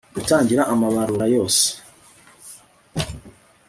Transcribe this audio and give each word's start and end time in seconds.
gutangira 0.15 0.61
amabarura 0.73 1.25
yose 1.35 1.65